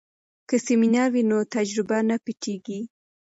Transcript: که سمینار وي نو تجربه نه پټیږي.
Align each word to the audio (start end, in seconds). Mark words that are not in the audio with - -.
که 0.49 0.55
سمینار 0.67 1.09
وي 1.11 1.23
نو 1.29 1.37
تجربه 1.55 1.97
نه 2.09 2.17
پټیږي. 2.23 2.79